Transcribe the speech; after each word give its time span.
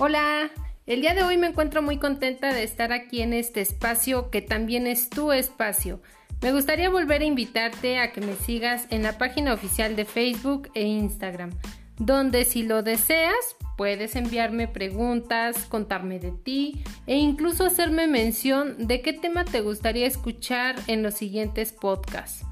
Hola, 0.00 0.52
el 0.86 1.00
día 1.00 1.12
de 1.12 1.24
hoy 1.24 1.36
me 1.38 1.48
encuentro 1.48 1.82
muy 1.82 1.98
contenta 1.98 2.54
de 2.54 2.62
estar 2.62 2.92
aquí 2.92 3.20
en 3.20 3.32
este 3.32 3.60
espacio 3.60 4.30
que 4.30 4.40
también 4.40 4.86
es 4.86 5.10
tu 5.10 5.32
espacio. 5.32 6.00
Me 6.40 6.52
gustaría 6.52 6.88
volver 6.88 7.22
a 7.22 7.24
invitarte 7.24 7.98
a 7.98 8.12
que 8.12 8.20
me 8.20 8.36
sigas 8.36 8.86
en 8.90 9.02
la 9.02 9.18
página 9.18 9.52
oficial 9.52 9.96
de 9.96 10.04
Facebook 10.04 10.70
e 10.74 10.82
Instagram, 10.82 11.50
donde 11.98 12.44
si 12.44 12.62
lo 12.62 12.84
deseas 12.84 13.34
puedes 13.76 14.14
enviarme 14.14 14.68
preguntas, 14.68 15.64
contarme 15.64 16.20
de 16.20 16.30
ti 16.30 16.80
e 17.08 17.16
incluso 17.16 17.64
hacerme 17.64 18.06
mención 18.06 18.86
de 18.86 19.02
qué 19.02 19.12
tema 19.12 19.44
te 19.44 19.62
gustaría 19.62 20.06
escuchar 20.06 20.76
en 20.86 21.02
los 21.02 21.14
siguientes 21.14 21.72
podcasts. 21.72 22.44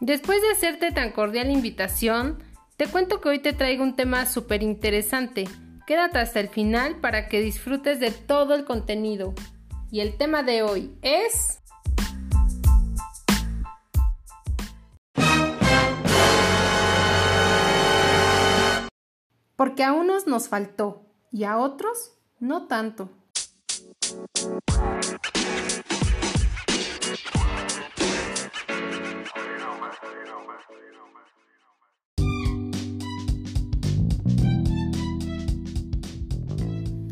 Después 0.00 0.42
de 0.42 0.50
hacerte 0.50 0.92
tan 0.92 1.12
cordial 1.12 1.50
invitación, 1.50 2.42
te 2.76 2.86
cuento 2.88 3.22
que 3.22 3.30
hoy 3.30 3.38
te 3.38 3.54
traigo 3.54 3.82
un 3.82 3.96
tema 3.96 4.26
súper 4.26 4.62
interesante 4.62 5.46
Quédate 5.86 6.18
hasta 6.18 6.40
el 6.40 6.48
final 6.48 6.96
para 7.00 7.28
que 7.28 7.40
disfrutes 7.40 8.00
de 8.00 8.10
todo 8.10 8.54
el 8.54 8.64
contenido. 8.64 9.34
Y 9.90 10.00
el 10.00 10.16
tema 10.16 10.42
de 10.42 10.62
hoy 10.62 10.96
es... 11.02 11.60
Porque 19.56 19.84
a 19.84 19.92
unos 19.92 20.26
nos 20.26 20.48
faltó 20.48 21.06
y 21.30 21.44
a 21.44 21.58
otros 21.58 22.14
no 22.40 22.66
tanto. 22.66 23.10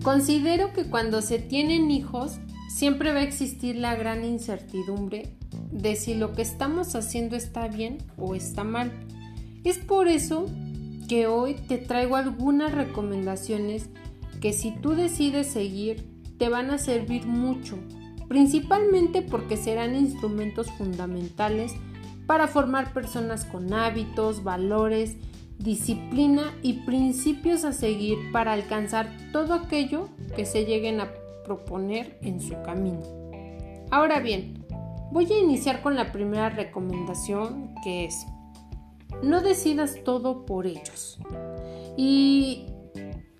Considero 0.02 0.72
que 0.72 0.84
cuando 0.84 1.22
se 1.22 1.38
tienen 1.38 1.92
hijos 1.92 2.38
siempre 2.68 3.12
va 3.12 3.20
a 3.20 3.24
existir 3.24 3.76
la 3.76 3.94
gran 3.94 4.24
incertidumbre 4.24 5.36
de 5.70 5.94
si 5.94 6.14
lo 6.14 6.32
que 6.32 6.42
estamos 6.42 6.96
haciendo 6.96 7.36
está 7.36 7.68
bien 7.68 7.98
o 8.16 8.34
está 8.34 8.64
mal. 8.64 8.90
Es 9.62 9.78
por 9.78 10.08
eso 10.08 10.46
que 11.08 11.28
hoy 11.28 11.54
te 11.54 11.78
traigo 11.78 12.16
algunas 12.16 12.72
recomendaciones 12.72 13.90
que 14.40 14.52
si 14.52 14.72
tú 14.72 14.96
decides 14.96 15.46
seguir 15.46 16.04
te 16.36 16.48
van 16.48 16.70
a 16.70 16.78
servir 16.78 17.26
mucho, 17.26 17.78
principalmente 18.28 19.22
porque 19.22 19.56
serán 19.56 19.94
instrumentos 19.94 20.68
fundamentales 20.72 21.74
para 22.26 22.48
formar 22.48 22.92
personas 22.92 23.44
con 23.44 23.72
hábitos, 23.72 24.42
valores 24.42 25.16
disciplina 25.62 26.54
y 26.62 26.84
principios 26.84 27.64
a 27.64 27.72
seguir 27.72 28.18
para 28.32 28.52
alcanzar 28.52 29.10
todo 29.32 29.54
aquello 29.54 30.08
que 30.34 30.44
se 30.44 30.64
lleguen 30.64 31.00
a 31.00 31.12
proponer 31.44 32.18
en 32.22 32.40
su 32.40 32.60
camino. 32.62 33.02
Ahora 33.90 34.20
bien, 34.20 34.64
voy 35.12 35.30
a 35.32 35.38
iniciar 35.38 35.82
con 35.82 35.94
la 35.94 36.12
primera 36.12 36.48
recomendación 36.50 37.74
que 37.84 38.06
es, 38.06 38.26
no 39.22 39.40
decidas 39.40 39.96
todo 40.04 40.46
por 40.46 40.66
ellos. 40.66 41.18
Y 41.96 42.66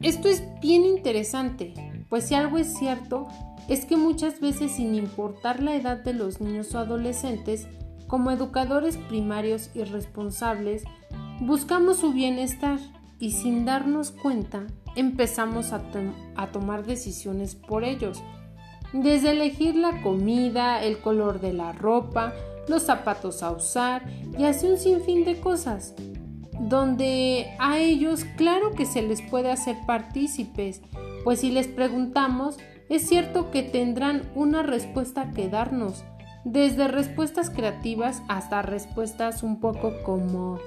esto 0.00 0.28
es 0.28 0.44
bien 0.60 0.84
interesante, 0.84 1.74
pues 2.08 2.28
si 2.28 2.34
algo 2.34 2.58
es 2.58 2.74
cierto, 2.74 3.28
es 3.68 3.86
que 3.86 3.96
muchas 3.96 4.40
veces 4.40 4.72
sin 4.72 4.94
importar 4.94 5.62
la 5.62 5.74
edad 5.74 5.98
de 5.98 6.12
los 6.12 6.40
niños 6.40 6.74
o 6.74 6.78
adolescentes, 6.78 7.68
como 8.06 8.30
educadores 8.30 8.98
primarios 8.98 9.70
y 9.74 9.84
responsables, 9.84 10.84
Buscamos 11.44 11.96
su 11.96 12.12
bienestar 12.12 12.78
y 13.18 13.32
sin 13.32 13.64
darnos 13.64 14.12
cuenta 14.12 14.68
empezamos 14.94 15.72
a, 15.72 15.82
tomar 16.52 16.86
decisiones 16.86 17.56
por 17.56 17.82
ellos. 17.82 18.22
Desde 18.92 19.32
elegir 19.32 19.74
la 19.74 20.02
comida, 20.02 20.80
el 20.84 20.98
color 20.98 21.40
de 21.40 21.52
la 21.52 21.72
ropa, 21.72 22.32
los 22.68 22.84
zapatos 22.84 23.42
a 23.42 23.50
usar 23.50 24.04
y 24.38 24.44
así 24.44 24.68
un 24.68 24.78
sinfín 24.78 25.24
de 25.24 25.40
cosas. 25.40 25.96
Donde 26.60 27.48
a 27.58 27.80
ellos 27.80 28.24
claro 28.36 28.70
que 28.70 28.86
se 28.86 29.02
les 29.02 29.20
puede 29.20 29.50
hacer 29.50 29.76
partícipes, 29.84 30.80
pues 31.24 31.40
si 31.40 31.50
les 31.50 31.66
preguntamos, 31.66 32.56
es 32.88 33.08
cierto 33.08 33.50
que 33.50 33.64
tendrán 33.64 34.30
una 34.36 34.62
respuesta 34.62 35.32
que 35.32 35.48
darnos, 35.48 36.04
desde 36.44 36.86
respuestas 36.86 37.50
creativas 37.50 38.22
hasta 38.28 38.62
respuestas 38.62 39.42
un 39.42 39.58
poco 39.58 40.04
como 40.04 40.60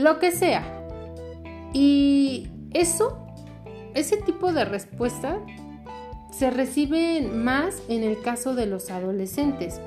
lo 0.00 0.18
que 0.18 0.32
sea. 0.32 0.64
Y 1.72 2.48
eso, 2.72 3.26
ese 3.94 4.16
tipo 4.16 4.52
de 4.52 4.64
respuesta 4.64 5.38
se 6.30 6.50
recibe 6.50 7.22
más 7.22 7.82
en 7.88 8.02
el 8.02 8.20
caso 8.22 8.54
de 8.54 8.66
los 8.66 8.90
adolescentes. 8.90 9.80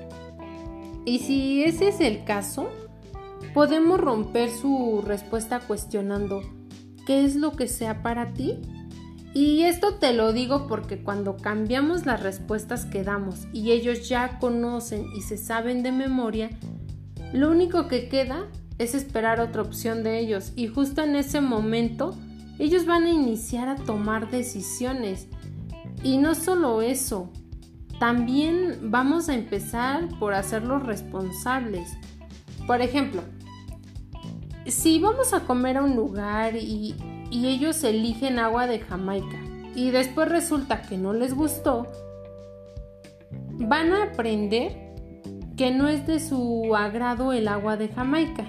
Y 1.06 1.20
si 1.20 1.64
ese 1.64 1.90
es 1.90 2.00
el 2.00 2.24
caso, 2.24 2.70
podemos 3.54 4.00
romper 4.00 4.50
su 4.50 5.02
respuesta 5.06 5.60
cuestionando 5.60 6.42
qué 7.06 7.26
es 7.26 7.36
lo 7.36 7.54
que 7.54 7.68
sea 7.68 8.02
para 8.02 8.34
ti. 8.34 8.60
Y 9.34 9.64
esto 9.64 9.96
te 9.96 10.14
lo 10.14 10.32
digo 10.32 10.68
porque 10.68 11.02
cuando 11.02 11.38
cambiamos 11.38 12.06
las 12.06 12.22
respuestas 12.22 12.86
que 12.86 13.04
damos 13.04 13.48
y 13.52 13.72
ellos 13.72 14.08
ya 14.08 14.38
conocen 14.40 15.08
y 15.18 15.22
se 15.22 15.38
saben 15.38 15.82
de 15.82 15.92
memoria, 15.92 16.52
lo 17.34 17.50
único 17.50 17.88
que 17.88 18.10
queda 18.10 18.48
es 18.78 18.96
esperar 18.96 19.40
otra 19.40 19.62
opción 19.62 20.04
de 20.04 20.20
ellos 20.20 20.52
y 20.56 20.68
justo 20.68 21.04
en 21.04 21.16
ese 21.16 21.42
momento 21.42 22.16
ellos 22.60 22.86
van 22.86 23.04
a 23.04 23.10
iniciar 23.10 23.68
a 23.70 23.76
tomar 23.76 24.30
decisiones. 24.30 25.28
Y 26.04 26.18
no 26.18 26.36
solo 26.36 26.82
eso, 26.82 27.32
también 28.00 28.92
vamos 28.92 29.30
a 29.30 29.34
empezar 29.34 30.08
por 30.20 30.34
hacerlos 30.34 30.84
responsables. 30.84 31.90
Por 32.68 32.82
ejemplo, 32.82 33.22
si 34.66 35.00
vamos 35.00 35.34
a 35.34 35.42
comer 35.42 35.78
a 35.78 35.84
un 35.84 35.96
lugar 35.96 36.56
y, 36.56 36.96
y 37.32 37.48
ellos 37.48 37.84
eligen 37.84 38.40
agua 38.40 38.68
de 38.68 38.80
Jamaica 38.80 39.40
y 39.76 39.92
después 39.92 40.30
resulta 40.30 40.82
que 40.82 40.98
no 40.98 41.14
les 41.14 41.34
gustó, 41.34 41.88
van 43.52 43.94
a 43.94 44.04
aprender 44.04 44.94
que 45.58 45.72
no 45.72 45.88
es 45.88 46.06
de 46.08 46.20
su 46.20 46.76
agrado 46.76 47.34
el 47.34 47.48
agua 47.48 47.78
de 47.78 47.90
Jamaica 47.90 48.46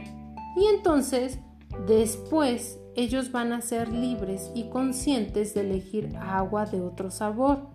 y 0.57 0.67
entonces, 0.67 1.39
después, 1.87 2.79
ellos 2.97 3.33
van 3.33 3.53
a 3.53 3.61
ser 3.61 3.93
libres 3.93 4.51
y 4.55 4.69
conscientes 4.69 5.55
de 5.55 5.63
elegir 5.63 6.17
agua 6.17 6.67
de 6.67 6.81
otro 6.81 7.11
sabor. 7.11 7.69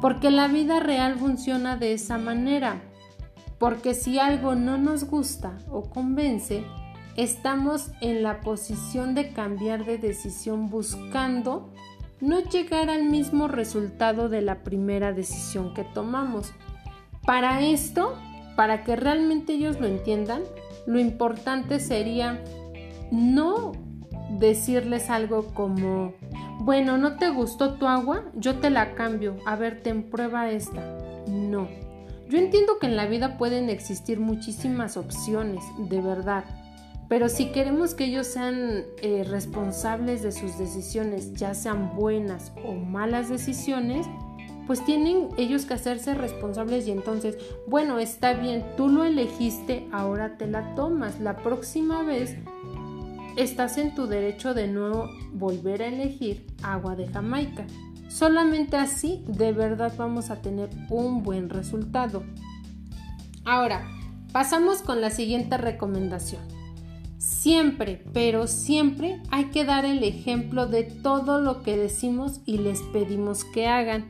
Porque 0.00 0.30
la 0.30 0.48
vida 0.48 0.80
real 0.80 1.16
funciona 1.16 1.76
de 1.76 1.94
esa 1.94 2.18
manera. 2.18 2.82
Porque 3.58 3.94
si 3.94 4.18
algo 4.18 4.54
no 4.54 4.76
nos 4.76 5.04
gusta 5.04 5.56
o 5.70 5.88
convence, 5.88 6.64
estamos 7.16 7.92
en 8.00 8.22
la 8.22 8.40
posición 8.40 9.14
de 9.14 9.32
cambiar 9.32 9.84
de 9.84 9.98
decisión 9.98 10.68
buscando 10.68 11.72
no 12.20 12.40
llegar 12.40 12.88
al 12.88 13.04
mismo 13.04 13.48
resultado 13.48 14.28
de 14.28 14.42
la 14.42 14.62
primera 14.62 15.12
decisión 15.12 15.74
que 15.74 15.84
tomamos. 15.84 16.52
Para 17.24 17.62
esto, 17.62 18.16
para 18.56 18.84
que 18.84 18.96
realmente 18.96 19.54
ellos 19.54 19.80
lo 19.80 19.86
entiendan, 19.86 20.42
lo 20.86 20.98
importante 20.98 21.80
sería 21.80 22.42
no 23.10 23.72
decirles 24.38 25.10
algo 25.10 25.46
como, 25.54 26.14
bueno, 26.60 26.98
¿no 26.98 27.16
te 27.16 27.30
gustó 27.30 27.74
tu 27.74 27.86
agua? 27.86 28.24
Yo 28.34 28.58
te 28.58 28.70
la 28.70 28.94
cambio. 28.94 29.36
A 29.46 29.56
ver, 29.56 29.82
ten 29.82 30.04
prueba 30.04 30.50
esta. 30.50 30.98
No. 31.28 31.68
Yo 32.28 32.38
entiendo 32.38 32.78
que 32.78 32.86
en 32.86 32.96
la 32.96 33.06
vida 33.06 33.36
pueden 33.36 33.68
existir 33.68 34.18
muchísimas 34.18 34.96
opciones, 34.96 35.62
de 35.78 36.00
verdad. 36.00 36.44
Pero 37.08 37.28
si 37.28 37.52
queremos 37.52 37.94
que 37.94 38.04
ellos 38.04 38.26
sean 38.26 38.84
eh, 39.02 39.22
responsables 39.28 40.22
de 40.22 40.32
sus 40.32 40.56
decisiones, 40.56 41.34
ya 41.34 41.52
sean 41.52 41.94
buenas 41.94 42.52
o 42.64 42.72
malas 42.72 43.28
decisiones, 43.28 44.06
pues 44.66 44.84
tienen 44.84 45.28
ellos 45.36 45.66
que 45.66 45.74
hacerse 45.74 46.14
responsables 46.14 46.86
y 46.86 46.90
entonces, 46.92 47.36
bueno, 47.66 47.98
está 47.98 48.34
bien, 48.34 48.64
tú 48.76 48.88
lo 48.88 49.04
elegiste, 49.04 49.88
ahora 49.92 50.36
te 50.36 50.46
la 50.46 50.74
tomas. 50.74 51.20
La 51.20 51.36
próxima 51.36 52.02
vez 52.02 52.36
estás 53.36 53.78
en 53.78 53.94
tu 53.94 54.06
derecho 54.06 54.54
de 54.54 54.68
nuevo 54.68 55.10
volver 55.32 55.82
a 55.82 55.88
elegir 55.88 56.46
agua 56.62 56.96
de 56.96 57.08
Jamaica. 57.08 57.66
Solamente 58.08 58.76
así 58.76 59.24
de 59.26 59.52
verdad 59.52 59.94
vamos 59.96 60.30
a 60.30 60.42
tener 60.42 60.68
un 60.90 61.22
buen 61.22 61.48
resultado. 61.48 62.22
Ahora, 63.44 63.88
pasamos 64.32 64.82
con 64.82 65.00
la 65.00 65.10
siguiente 65.10 65.56
recomendación. 65.56 66.42
Siempre, 67.18 68.04
pero 68.12 68.48
siempre 68.48 69.22
hay 69.30 69.46
que 69.46 69.64
dar 69.64 69.84
el 69.84 70.02
ejemplo 70.02 70.66
de 70.66 70.82
todo 70.82 71.40
lo 71.40 71.62
que 71.62 71.76
decimos 71.76 72.40
y 72.44 72.58
les 72.58 72.82
pedimos 72.92 73.44
que 73.44 73.66
hagan. 73.66 74.06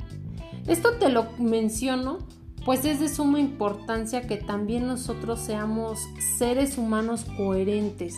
Esto 0.67 0.94
te 0.99 1.09
lo 1.09 1.26
menciono 1.38 2.19
pues 2.64 2.85
es 2.85 3.00
de 3.00 3.09
suma 3.09 3.41
importancia 3.41 4.23
que 4.23 4.37
también 4.37 4.87
nosotros 4.87 5.41
seamos 5.41 5.99
seres 6.38 6.79
humanos 6.79 7.26
coherentes, 7.37 8.17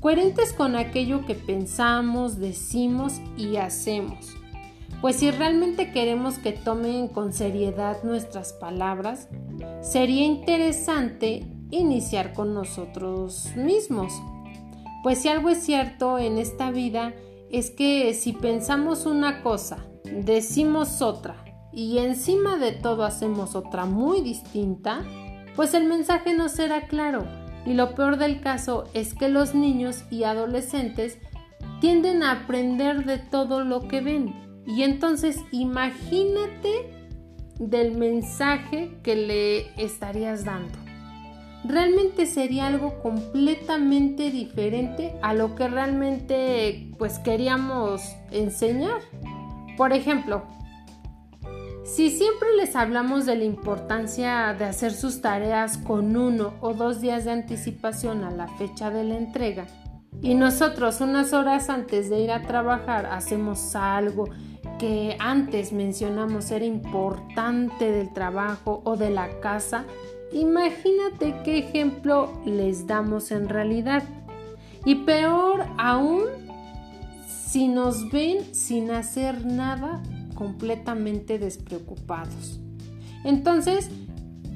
coherentes 0.00 0.52
con 0.52 0.74
aquello 0.74 1.24
que 1.26 1.36
pensamos, 1.36 2.38
decimos 2.38 3.20
y 3.36 3.56
hacemos. 3.56 4.34
Pues 5.00 5.16
si 5.16 5.30
realmente 5.30 5.92
queremos 5.92 6.38
que 6.38 6.52
tomen 6.52 7.08
con 7.08 7.32
seriedad 7.32 8.02
nuestras 8.02 8.52
palabras, 8.52 9.28
sería 9.80 10.24
interesante 10.24 11.46
iniciar 11.70 12.32
con 12.32 12.52
nosotros 12.52 13.50
mismos. 13.54 14.12
Pues 15.04 15.18
si 15.18 15.28
algo 15.28 15.50
es 15.50 15.62
cierto 15.62 16.18
en 16.18 16.38
esta 16.38 16.72
vida 16.72 17.14
es 17.52 17.70
que 17.70 18.12
si 18.14 18.32
pensamos 18.32 19.06
una 19.06 19.42
cosa, 19.42 19.84
decimos 20.04 21.00
otra 21.00 21.44
y 21.74 21.98
encima 21.98 22.56
de 22.56 22.72
todo 22.72 23.04
hacemos 23.04 23.54
otra 23.54 23.84
muy 23.84 24.20
distinta, 24.20 25.02
pues 25.56 25.74
el 25.74 25.84
mensaje 25.84 26.34
no 26.34 26.48
será 26.48 26.86
claro. 26.86 27.26
Y 27.66 27.74
lo 27.74 27.94
peor 27.94 28.18
del 28.18 28.40
caso 28.40 28.84
es 28.94 29.14
que 29.14 29.28
los 29.28 29.54
niños 29.54 30.04
y 30.10 30.24
adolescentes 30.24 31.18
tienden 31.80 32.22
a 32.22 32.32
aprender 32.32 33.04
de 33.04 33.18
todo 33.18 33.64
lo 33.64 33.88
que 33.88 34.00
ven. 34.00 34.34
Y 34.66 34.82
entonces 34.82 35.40
imagínate 35.50 36.90
del 37.58 37.96
mensaje 37.96 38.98
que 39.02 39.16
le 39.16 39.82
estarías 39.82 40.44
dando 40.44 40.84
realmente 41.64 42.26
sería 42.26 42.66
algo 42.66 43.00
completamente 43.02 44.30
diferente 44.30 45.14
a 45.22 45.34
lo 45.34 45.54
que 45.54 45.66
realmente 45.68 46.90
pues 46.98 47.18
queríamos 47.18 48.02
enseñar. 48.30 49.00
Por 49.76 49.92
ejemplo, 49.92 50.44
si 51.84 52.10
siempre 52.10 52.48
les 52.56 52.76
hablamos 52.76 53.26
de 53.26 53.36
la 53.36 53.44
importancia 53.44 54.54
de 54.58 54.64
hacer 54.64 54.92
sus 54.92 55.20
tareas 55.20 55.78
con 55.78 56.16
uno 56.16 56.54
o 56.60 56.74
dos 56.74 57.00
días 57.00 57.24
de 57.24 57.32
anticipación 57.32 58.24
a 58.24 58.30
la 58.30 58.48
fecha 58.48 58.90
de 58.90 59.04
la 59.04 59.16
entrega, 59.16 59.66
y 60.22 60.34
nosotros 60.34 61.00
unas 61.00 61.32
horas 61.32 61.68
antes 61.68 62.08
de 62.08 62.20
ir 62.20 62.30
a 62.30 62.42
trabajar 62.42 63.06
hacemos 63.06 63.74
algo 63.74 64.28
que 64.78 65.16
antes 65.18 65.72
mencionamos 65.72 66.50
era 66.50 66.64
importante 66.64 67.90
del 67.90 68.12
trabajo 68.12 68.80
o 68.84 68.96
de 68.96 69.10
la 69.10 69.40
casa, 69.40 69.84
Imagínate 70.34 71.32
qué 71.44 71.58
ejemplo 71.58 72.32
les 72.44 72.88
damos 72.88 73.30
en 73.30 73.48
realidad. 73.48 74.02
Y 74.84 74.96
peor 74.96 75.64
aún, 75.78 76.24
si 77.28 77.68
nos 77.68 78.10
ven 78.10 78.52
sin 78.52 78.90
hacer 78.90 79.46
nada 79.46 80.02
completamente 80.34 81.38
despreocupados. 81.38 82.60
Entonces, 83.24 83.90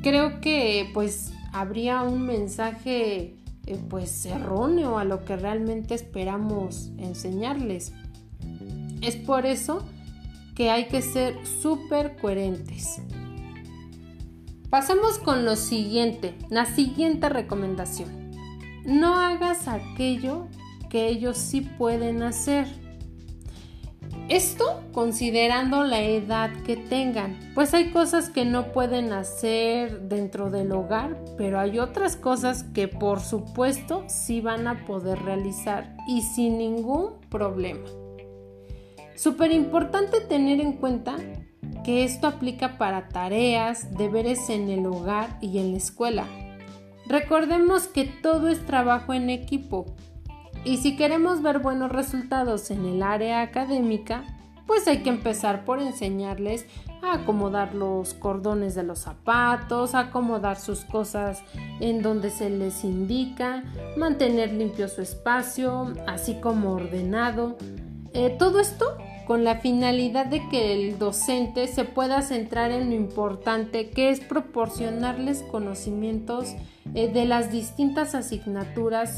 creo 0.03 0.41
que 0.41 0.91
pues 0.93 1.33
habría 1.53 2.03
un 2.03 2.23
mensaje 2.23 3.37
eh, 3.67 3.79
pues 3.89 4.27
erróneo 4.27 4.99
a 4.99 5.05
lo 5.05 5.25
que 5.25 5.37
realmente 5.37 5.95
esperamos 5.95 6.91
enseñarles. 6.99 7.93
Es 9.01 9.17
por 9.17 9.47
eso 9.47 9.85
que 10.55 10.71
hay 10.71 10.89
que 10.89 11.03
ser 11.03 11.47
súper 11.47 12.17
coherentes. 12.17 13.01
Pasamos 14.71 15.19
con 15.19 15.45
lo 15.45 15.57
siguiente, 15.57 16.35
la 16.51 16.67
siguiente 16.67 17.29
recomendación. 17.29 18.33
No 18.85 19.15
hagas 19.15 19.69
aquello 19.69 20.49
que 20.91 21.09
ellos 21.09 21.39
sí 21.39 21.61
pueden 21.61 22.23
hacer. 22.23 22.67
Esto 24.29 24.83
considerando 24.93 25.85
la 25.85 26.03
edad 26.03 26.51
que 26.67 26.77
tengan, 26.77 27.39
pues 27.55 27.73
hay 27.73 27.93
cosas 27.93 28.29
que 28.29 28.45
no 28.45 28.73
pueden 28.73 29.15
hacer 29.15 30.03
dentro 30.03 30.51
del 30.51 30.71
hogar, 30.73 31.17
pero 31.39 31.59
hay 31.59 31.79
otras 31.79 32.17
cosas 32.17 32.63
que 32.63 32.89
por 32.89 33.21
supuesto 33.21 34.05
sí 34.07 34.43
van 34.43 34.67
a 34.67 34.85
poder 34.85 35.19
realizar 35.21 35.97
y 36.07 36.21
sin 36.21 36.59
ningún 36.59 37.19
problema. 37.31 37.89
Súper 39.17 39.51
importante 39.51 40.21
tener 40.21 40.61
en 40.61 40.75
cuenta 40.75 41.17
que 41.83 42.05
esto 42.05 42.27
aplica 42.27 42.77
para 42.77 43.09
tareas, 43.09 43.97
deberes 43.97 44.51
en 44.51 44.69
el 44.69 44.85
hogar 44.85 45.39
y 45.41 45.57
en 45.57 45.73
la 45.73 45.79
escuela. 45.79 46.27
Recordemos 47.07 47.89
que 47.89 48.05
todo 48.05 48.49
es 48.49 48.67
trabajo 48.67 49.15
en 49.15 49.31
equipo 49.31 49.87
y 50.69 50.77
si 50.77 50.97
queremos 50.97 51.41
ver 51.41 51.61
buenos 51.61 51.91
resultados 51.91 52.71
en 52.71 52.85
el 52.85 53.03
área 53.03 53.41
académica, 53.41 54.25
pues 54.67 54.87
hay 54.87 54.99
que 54.99 55.09
empezar 55.09 55.65
por 55.65 55.81
enseñarles 55.81 56.67
a 57.03 57.15
acomodar 57.15 57.75
los 57.75 58.13
cordones 58.13 58.75
de 58.75 58.83
los 58.83 58.99
zapatos, 58.99 59.95
acomodar 59.95 60.61
sus 60.61 60.85
cosas 60.85 61.43
en 61.81 62.03
donde 62.03 62.29
se 62.29 62.51
les 62.51 62.85
indica, 62.85 63.65
mantener 63.97 64.53
limpio 64.53 64.89
su 64.89 65.01
espacio, 65.01 65.95
así 66.07 66.35
como 66.35 66.75
ordenado. 66.75 67.57
Eh, 68.13 68.37
todo 68.39 68.61
esto 68.61 68.99
con 69.27 69.45
la 69.45 69.61
finalidad 69.61 70.27
de 70.27 70.47
que 70.51 70.75
el 70.75 70.99
docente 70.99 71.67
se 71.67 71.85
pueda 71.85 72.21
centrar 72.21 72.73
en 72.73 72.91
lo 72.91 72.95
importante 72.95 73.89
que 73.89 74.11
es 74.11 74.21
proporcionarles 74.21 75.43
conocimientos 75.51 76.55
eh, 76.95 77.11
de 77.11 77.25
las 77.25 77.51
distintas 77.51 78.15
asignaturas 78.15 79.17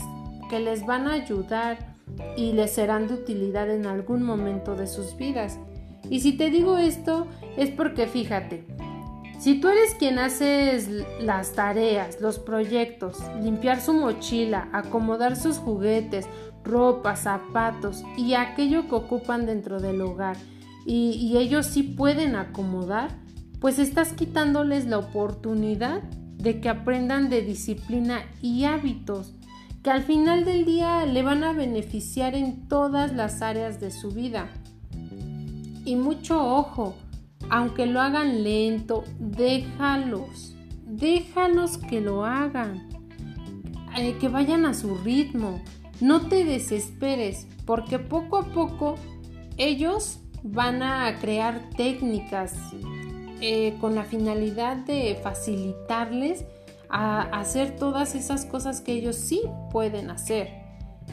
que 0.51 0.61
les 0.61 0.85
van 0.85 1.07
a 1.07 1.15
ayudar 1.15 1.97
y 2.37 2.53
les 2.53 2.73
serán 2.73 3.07
de 3.07 3.15
utilidad 3.15 3.71
en 3.71 3.87
algún 3.87 4.23
momento 4.23 4.75
de 4.75 4.87
sus 4.87 5.17
vidas. 5.17 5.59
Y 6.11 6.21
si 6.21 6.33
te 6.33 6.51
digo 6.51 6.77
esto 6.77 7.29
es 7.57 7.71
porque 7.71 8.07
fíjate, 8.07 8.67
si 9.39 9.61
tú 9.61 9.69
eres 9.69 9.95
quien 9.95 10.19
haces 10.19 10.89
las 11.21 11.53
tareas, 11.53 12.21
los 12.21 12.39
proyectos, 12.39 13.17
limpiar 13.41 13.81
su 13.81 13.95
mochila, 13.95 14.69
acomodar 14.73 15.37
sus 15.37 15.57
juguetes, 15.57 16.27
ropa, 16.65 17.17
zapatos 17.17 18.03
y 18.19 18.35
aquello 18.35 18.89
que 18.89 18.97
ocupan 18.97 19.47
dentro 19.47 19.81
del 19.81 20.03
hogar 20.03 20.37
y, 20.85 21.37
ellos 21.37 21.67
sí 21.67 21.83
pueden 21.83 22.35
acomodar, 22.35 23.11
pues 23.61 23.79
estás 23.79 24.13
quitándoles 24.13 24.87
la 24.87 24.99
oportunidad 24.99 26.03
de 26.03 26.61
que 26.61 26.69
aprendan 26.69 27.31
de 27.31 27.43
disciplina 27.43 28.23
y 28.43 28.65
hábitos 28.65 29.35
que 29.83 29.91
al 29.91 30.03
final 30.03 30.45
del 30.45 30.65
día 30.65 31.07
le 31.07 31.23
van 31.23 31.43
a 31.43 31.53
beneficiar 31.53 32.35
en 32.35 32.69
todas 32.69 33.15
las 33.15 33.41
áreas 33.41 33.81
de 33.81 33.91
su 33.91 34.11
vida. 34.11 34.51
Y 35.85 35.97
mucho 35.97 36.39
ojo, 36.41 36.95
aunque 37.49 37.87
lo 37.87 38.01
hagan 38.01 38.45
lento, 38.45 39.05
déjalos, 39.19 40.55
déjalos 40.87 41.79
que 41.79 42.01
lo 42.01 42.27
hagan, 42.27 42.89
eh, 43.97 44.17
que 44.21 44.29
vayan 44.29 44.67
a 44.67 44.75
su 44.75 44.97
ritmo, 44.97 45.63
no 46.01 46.29
te 46.29 46.45
desesperes, 46.45 47.47
porque 47.65 47.99
poco 47.99 48.39
a 48.39 48.45
poco 48.53 48.97
ellos 49.57 50.21
van 50.43 50.83
a 50.83 51.19
crear 51.21 51.71
técnicas 51.77 52.55
eh, 53.41 53.77
con 53.81 53.95
la 53.95 54.05
finalidad 54.05 54.77
de 54.77 55.19
facilitarles 55.23 56.45
a 56.91 57.23
hacer 57.39 57.77
todas 57.77 58.15
esas 58.15 58.45
cosas 58.45 58.81
que 58.81 58.93
ellos 58.93 59.17
sí 59.17 59.43
pueden 59.71 60.11
hacer, 60.11 60.49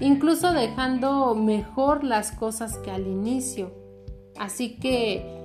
incluso 0.01 0.51
dejando 0.51 1.35
mejor 1.35 2.03
las 2.03 2.31
cosas 2.31 2.77
que 2.77 2.91
al 2.91 3.07
inicio. 3.07 3.73
Así 4.39 4.77
que 4.77 5.43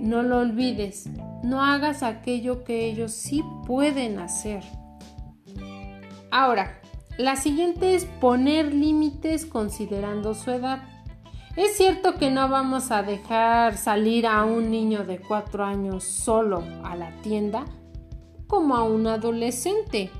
no 0.00 0.22
lo 0.22 0.38
olvides, 0.38 1.08
no 1.42 1.62
hagas 1.62 2.02
aquello 2.02 2.64
que 2.64 2.86
ellos 2.86 3.12
sí 3.12 3.42
pueden 3.66 4.18
hacer. 4.18 4.62
Ahora, 6.30 6.80
la 7.18 7.36
siguiente 7.36 7.94
es 7.94 8.04
poner 8.04 8.72
límites 8.72 9.44
considerando 9.46 10.34
su 10.34 10.50
edad. 10.50 10.82
Es 11.56 11.76
cierto 11.76 12.14
que 12.14 12.30
no 12.30 12.48
vamos 12.48 12.90
a 12.90 13.02
dejar 13.02 13.76
salir 13.76 14.26
a 14.26 14.44
un 14.44 14.70
niño 14.70 15.04
de 15.04 15.18
4 15.18 15.64
años 15.64 16.04
solo 16.04 16.64
a 16.82 16.96
la 16.96 17.10
tienda 17.20 17.66
como 18.52 18.76
a 18.76 18.82
un 18.82 19.06
adolescente. 19.06 20.10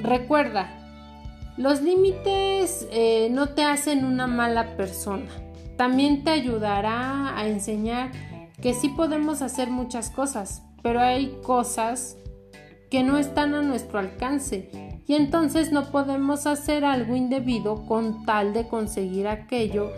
Recuerda, 0.00 0.70
los 1.56 1.82
límites 1.82 2.86
eh, 2.92 3.30
no 3.32 3.48
te 3.48 3.64
hacen 3.64 4.04
una 4.04 4.28
mala 4.28 4.76
persona. 4.76 5.26
También 5.76 6.22
te 6.22 6.30
ayudará 6.30 7.36
a 7.36 7.48
enseñar 7.48 8.12
que 8.60 8.74
sí 8.74 8.90
podemos 8.90 9.42
hacer 9.42 9.70
muchas 9.70 10.08
cosas, 10.08 10.62
pero 10.84 11.00
hay 11.00 11.36
cosas 11.42 12.16
que 12.92 13.02
no 13.02 13.18
están 13.18 13.54
a 13.54 13.62
nuestro 13.62 13.98
alcance 13.98 15.02
y 15.08 15.14
entonces 15.14 15.72
no 15.72 15.90
podemos 15.90 16.46
hacer 16.46 16.84
algo 16.84 17.16
indebido 17.16 17.86
con 17.86 18.24
tal 18.24 18.52
de 18.52 18.68
conseguir 18.68 19.26
aquello 19.26 19.90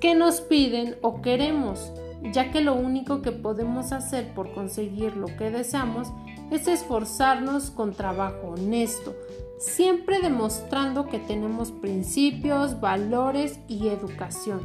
que 0.00 0.14
nos 0.14 0.40
piden 0.40 0.94
o 1.02 1.22
queremos, 1.22 1.92
ya 2.32 2.52
que 2.52 2.60
lo 2.60 2.76
único 2.76 3.20
que 3.20 3.32
podemos 3.32 3.90
hacer 3.90 4.32
por 4.32 4.54
conseguir 4.54 5.16
lo 5.16 5.26
que 5.26 5.50
deseamos 5.50 6.12
es 6.50 6.68
esforzarnos 6.68 7.70
con 7.70 7.94
trabajo 7.94 8.54
honesto, 8.56 9.14
siempre 9.58 10.20
demostrando 10.20 11.08
que 11.08 11.18
tenemos 11.18 11.70
principios, 11.70 12.80
valores 12.80 13.58
y 13.68 13.88
educación. 13.88 14.60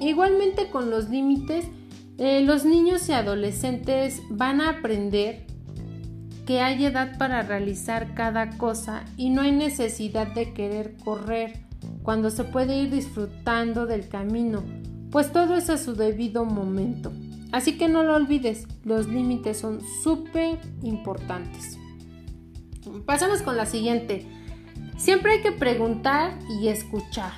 Igualmente 0.00 0.70
con 0.70 0.90
los 0.90 1.08
límites, 1.08 1.66
eh, 2.18 2.42
los 2.42 2.64
niños 2.64 3.08
y 3.08 3.12
adolescentes 3.12 4.22
van 4.30 4.60
a 4.60 4.70
aprender 4.70 5.46
que 6.46 6.60
hay 6.60 6.84
edad 6.84 7.18
para 7.18 7.42
realizar 7.42 8.14
cada 8.14 8.56
cosa 8.56 9.04
y 9.16 9.30
no 9.30 9.42
hay 9.42 9.52
necesidad 9.52 10.28
de 10.34 10.52
querer 10.54 10.96
correr 11.04 11.68
cuando 12.02 12.30
se 12.30 12.44
puede 12.44 12.78
ir 12.82 12.90
disfrutando 12.90 13.86
del 13.86 14.08
camino, 14.08 14.64
pues 15.10 15.30
todo 15.30 15.56
es 15.56 15.68
a 15.68 15.76
su 15.76 15.94
debido 15.94 16.44
momento. 16.44 17.12
Así 17.52 17.78
que 17.78 17.88
no 17.88 18.02
lo 18.02 18.14
olvides, 18.14 18.66
los 18.84 19.08
límites 19.08 19.58
son 19.58 19.80
súper 20.02 20.58
importantes. 20.82 21.78
Pasamos 23.06 23.42
con 23.42 23.56
la 23.56 23.66
siguiente. 23.66 24.26
Siempre 24.96 25.32
hay 25.32 25.40
que 25.42 25.52
preguntar 25.52 26.38
y 26.60 26.68
escuchar, 26.68 27.32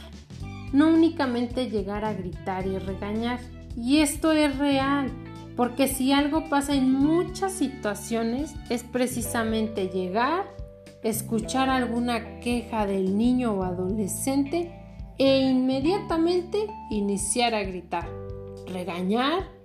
no 0.73 0.89
únicamente 0.89 1.71
llegar 1.71 2.05
a 2.05 2.13
gritar 2.13 2.67
y 2.67 2.79
regañar. 2.79 3.39
Y 3.77 3.99
esto 3.99 4.33
es 4.33 4.59
real, 4.59 5.11
porque 5.57 5.87
si 5.87 6.13
algo 6.13 6.49
pasa 6.49 6.75
en 6.75 6.93
muchas 6.93 7.53
situaciones 7.53 8.55
es 8.69 8.83
precisamente 8.83 9.89
llegar, 9.89 10.45
escuchar 11.05 11.69
alguna 11.69 12.41
queja 12.41 12.87
del 12.87 13.17
niño 13.17 13.53
o 13.53 13.63
adolescente 13.63 14.73
e 15.19 15.41
inmediatamente 15.41 16.67
iniciar 16.91 17.55
a 17.55 17.63
gritar, 17.63 18.09
regañar 18.67 19.60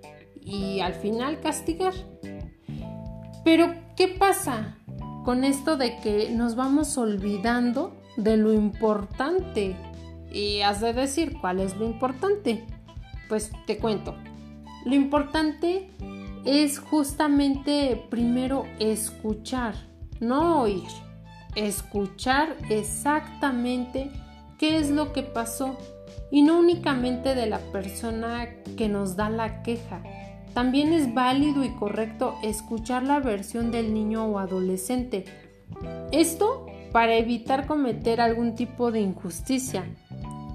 y 0.46 0.80
al 0.80 0.94
final 0.94 1.40
castigar. 1.40 1.92
Pero, 3.44 3.74
¿qué 3.96 4.08
pasa 4.08 4.78
con 5.24 5.44
esto 5.44 5.76
de 5.76 5.98
que 5.98 6.30
nos 6.30 6.54
vamos 6.54 6.96
olvidando 6.96 8.00
de 8.16 8.36
lo 8.36 8.52
importante? 8.52 9.76
Y 10.32 10.60
has 10.60 10.80
de 10.80 10.92
decir, 10.92 11.36
¿cuál 11.40 11.60
es 11.60 11.76
lo 11.76 11.84
importante? 11.84 12.64
Pues 13.28 13.50
te 13.66 13.78
cuento. 13.78 14.14
Lo 14.84 14.94
importante 14.94 15.90
es 16.44 16.78
justamente 16.78 18.00
primero 18.08 18.64
escuchar, 18.78 19.74
no 20.20 20.62
oír. 20.62 20.84
Escuchar 21.56 22.56
exactamente 22.70 24.10
qué 24.58 24.78
es 24.78 24.90
lo 24.90 25.12
que 25.12 25.22
pasó 25.22 25.76
y 26.30 26.42
no 26.42 26.58
únicamente 26.58 27.34
de 27.34 27.46
la 27.46 27.58
persona 27.58 28.48
que 28.76 28.88
nos 28.88 29.16
da 29.16 29.30
la 29.30 29.62
queja. 29.62 30.02
También 30.56 30.94
es 30.94 31.12
válido 31.12 31.64
y 31.64 31.68
correcto 31.68 32.38
escuchar 32.42 33.02
la 33.02 33.20
versión 33.20 33.70
del 33.70 33.92
niño 33.92 34.24
o 34.24 34.38
adolescente. 34.38 35.26
Esto 36.12 36.64
para 36.92 37.16
evitar 37.16 37.66
cometer 37.66 38.22
algún 38.22 38.54
tipo 38.54 38.90
de 38.90 39.00
injusticia. 39.00 39.84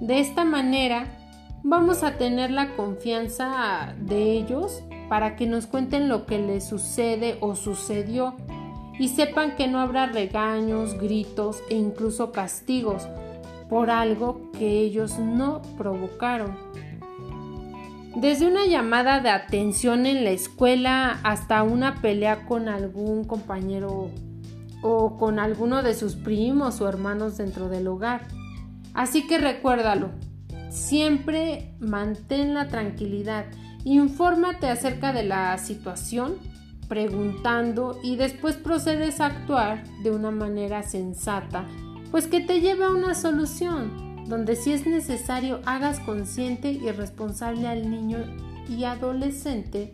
De 0.00 0.18
esta 0.18 0.44
manera 0.44 1.06
vamos 1.62 2.02
a 2.02 2.18
tener 2.18 2.50
la 2.50 2.74
confianza 2.74 3.94
de 3.96 4.32
ellos 4.32 4.82
para 5.08 5.36
que 5.36 5.46
nos 5.46 5.68
cuenten 5.68 6.08
lo 6.08 6.26
que 6.26 6.40
les 6.40 6.64
sucede 6.66 7.36
o 7.38 7.54
sucedió 7.54 8.34
y 8.98 9.06
sepan 9.06 9.54
que 9.54 9.68
no 9.68 9.78
habrá 9.78 10.06
regaños, 10.06 10.98
gritos 10.98 11.62
e 11.70 11.76
incluso 11.76 12.32
castigos, 12.32 13.06
por 13.68 13.88
algo 13.88 14.50
que 14.50 14.80
ellos 14.80 15.20
no 15.20 15.62
provocaron. 15.78 16.56
Desde 18.14 18.46
una 18.46 18.66
llamada 18.66 19.20
de 19.20 19.30
atención 19.30 20.06
en 20.06 20.24
la 20.24 20.30
escuela 20.30 21.18
hasta 21.22 21.62
una 21.62 22.02
pelea 22.02 22.46
con 22.46 22.68
algún 22.68 23.24
compañero 23.24 24.10
o 24.82 25.16
con 25.16 25.38
alguno 25.38 25.82
de 25.82 25.94
sus 25.94 26.16
primos 26.16 26.80
o 26.80 26.88
hermanos 26.88 27.36
dentro 27.38 27.68
del 27.68 27.88
hogar. 27.88 28.28
Así 28.94 29.26
que 29.26 29.38
recuérdalo, 29.38 30.10
siempre 30.70 31.74
mantén 31.80 32.52
la 32.54 32.68
tranquilidad, 32.68 33.46
infórmate 33.84 34.68
acerca 34.68 35.12
de 35.12 35.22
la 35.22 35.56
situación, 35.58 36.36
preguntando 36.88 37.98
y 38.02 38.16
después 38.16 38.56
procedes 38.56 39.20
a 39.20 39.26
actuar 39.26 39.84
de 40.02 40.10
una 40.10 40.30
manera 40.30 40.82
sensata 40.82 41.66
pues 42.12 42.26
que 42.26 42.40
te 42.40 42.60
lleve 42.60 42.84
a 42.84 42.90
una 42.90 43.14
solución, 43.14 44.11
donde 44.26 44.56
si 44.56 44.72
es 44.72 44.86
necesario 44.86 45.60
hagas 45.66 46.00
consciente 46.00 46.70
y 46.70 46.90
responsable 46.90 47.68
al 47.68 47.90
niño 47.90 48.18
y 48.68 48.84
adolescente 48.84 49.92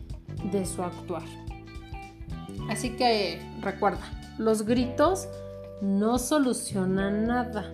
de 0.53 0.67
su 0.67 0.83
actuar. 0.83 1.25
Así 2.69 2.91
que 2.91 3.41
recuerda, 3.61 4.03
los 4.39 4.65
gritos 4.65 5.29
no 5.81 6.19
solucionan 6.19 7.27
nada. 7.27 7.73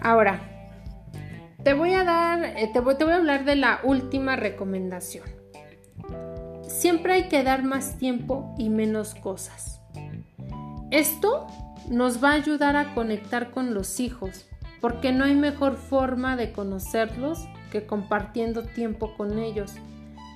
Ahora, 0.00 0.40
te 1.62 1.74
voy 1.74 1.92
a 1.92 2.04
dar, 2.04 2.44
eh, 2.44 2.70
te 2.72 2.80
voy, 2.80 2.96
te 2.96 3.04
voy 3.04 3.14
a 3.14 3.16
hablar 3.16 3.44
de 3.44 3.56
la 3.56 3.80
última 3.82 4.36
recomendación. 4.36 5.24
Siempre 6.66 7.14
hay 7.14 7.28
que 7.28 7.42
dar 7.42 7.64
más 7.64 7.98
tiempo 7.98 8.54
y 8.58 8.68
menos 8.68 9.14
cosas. 9.14 9.80
Esto 10.90 11.46
nos 11.90 12.22
va 12.22 12.30
a 12.30 12.34
ayudar 12.34 12.76
a 12.76 12.94
conectar 12.94 13.50
con 13.50 13.74
los 13.74 14.00
hijos, 14.00 14.46
porque 14.80 15.12
no 15.12 15.24
hay 15.24 15.34
mejor 15.34 15.76
forma 15.76 16.36
de 16.36 16.52
conocerlos 16.52 17.46
que 17.70 17.86
compartiendo 17.86 18.62
tiempo 18.62 19.14
con 19.16 19.38
ellos, 19.38 19.74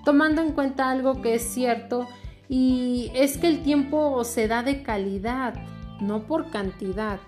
tomando 0.04 0.42
en 0.42 0.52
cuenta 0.52 0.90
algo 0.90 1.23
que 1.23 1.35
es 1.35 1.42
cierto 1.42 2.09
y 2.49 3.11
es 3.14 3.38
que 3.38 3.49
el 3.49 3.62
tiempo 3.62 4.23
se 4.25 4.49
da 4.49 4.62
de 4.62 4.82
calidad, 4.82 5.54
no 6.00 6.26
por 6.26 6.50
cantidad. 6.50 7.18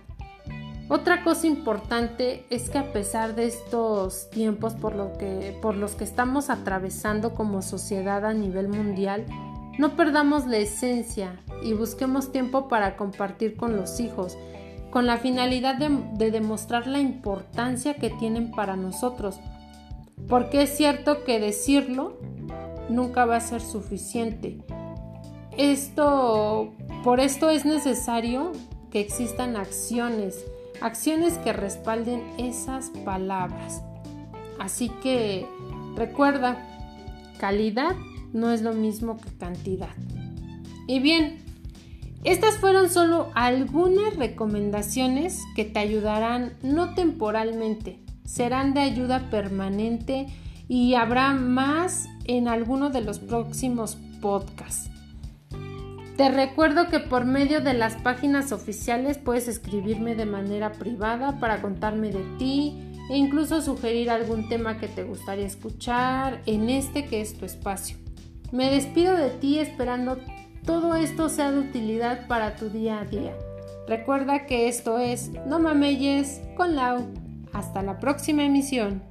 Otra 0.89 1.25
cosa 1.25 1.47
importante 1.47 2.45
es 2.51 2.69
que 2.69 2.77
a 2.77 2.93
pesar 2.93 3.35
de 3.35 3.47
estos 3.47 4.29
tiempos 4.29 4.75
por, 4.75 4.95
los 4.95 5.95
que 5.95 6.05
estamos 6.05 6.51
atravesando 6.51 7.35
como 7.35 7.63
sociedad 7.63 8.27
a 8.27 8.35
nivel 8.35 8.69
mundial, 8.69 9.25
no 9.79 9.97
perdamos 9.97 10.47
la 10.47 10.59
esencia 10.59 11.41
y 11.65 11.73
busquemos 11.73 12.31
tiempo 12.31 12.69
para 12.69 12.97
compartir 12.97 13.57
con 13.57 13.75
los 13.75 13.99
hijos, 13.99 14.37
con 14.91 15.07
la 15.07 15.17
finalidad 15.17 15.77
de, 15.77 16.31
demostrar 16.31 16.87
la 16.87 17.01
importancia 17.01 17.95
que 17.95 18.11
tienen 18.11 18.51
para 18.51 18.77
nosotros. 18.77 19.41
Porque 20.29 20.63
es 20.63 20.77
cierto 20.77 21.25
que 21.25 21.41
decirlo 21.41 22.19
nunca 22.89 23.25
va 23.25 23.37
a 23.37 23.41
ser 23.41 23.61
suficiente. 23.61 24.59
Esto, 25.57 26.75
por 27.03 27.19
esto 27.19 27.51
es 27.51 27.65
necesario 27.65 28.53
que 28.91 29.01
existan 29.01 29.57
acciones, 29.57 30.45
acciones 30.81 31.39
que 31.39 31.53
respalden 31.53 32.23
esas 32.39 32.91
palabras. 33.05 33.83
Así 34.61 34.91
que 35.03 35.47
recuerda, 35.97 36.59
calidad 37.39 37.97
no 38.33 38.51
es 38.51 38.63
lo 38.63 38.75
mismo 38.75 39.17
que 39.17 39.31
cantidad. 39.39 39.95
Y 40.87 41.01
bien, 41.01 41.44
estas 42.25 42.57
fueron 42.57 42.89
solo 42.89 43.31
algunas 43.35 44.17
recomendaciones 44.17 45.43
que 45.55 45.65
te 45.65 45.79
ayudarán 45.79 46.55
no 46.63 46.95
temporalmente, 46.95 47.99
serán 48.25 48.73
de 48.73 48.81
ayuda 48.81 49.29
permanente 49.31 50.27
y 50.67 50.95
habrá 50.95 51.35
más 51.35 52.07
en 52.25 52.49
alguno 52.49 52.89
de 52.89 53.03
los 53.03 53.19
próximos 53.19 53.99
podcasts. 54.23 54.91
Te 56.17 56.31
recuerdo 56.31 56.89
que 56.89 57.01
por 57.01 57.25
medio 57.25 57.61
de 57.61 57.75
las 57.75 57.97
páginas 57.97 58.53
oficiales 58.53 59.19
puedes 59.19 59.49
escribirme 59.49 60.15
de 60.15 60.27
manera 60.27 60.73
privada 60.73 61.41
para 61.41 61.61
contarme 61.61 62.11
de 62.11 62.25
ti 62.39 62.93
e 63.11 63.19
incluso 63.19 63.61
sugerir 63.61 64.11
algún 64.11 64.49
tema 64.49 64.79
que 64.79 64.89
te 64.89 65.03
gustaría 65.03 65.45
escuchar 65.45 66.41
en 66.47 66.71
este 66.71 67.07
que 67.07 67.21
es 67.21 67.37
tu 67.37 67.45
espacio. 67.45 67.99
Me 68.53 68.71
despido 68.71 69.17
de 69.17 69.31
ti 69.31 69.59
esperando 69.59 70.19
todo 70.65 70.97
esto 70.97 71.29
sea 71.29 71.53
de 71.53 71.61
utilidad 71.61 72.27
para 72.27 72.57
tu 72.57 72.71
día 72.71 73.01
a 73.01 73.05
día. 73.05 73.35
Recuerda 73.87 74.47
que 74.47 74.69
esto 74.69 74.99
es 74.99 75.31
No 75.47 75.59
Mameyes 75.59 76.41
con 76.57 76.75
Lau. 76.75 77.07
Hasta 77.53 77.83
la 77.83 77.99
próxima 77.99 78.45
emisión. 78.45 79.03